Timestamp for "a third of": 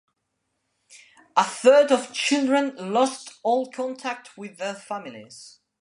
1.37-2.11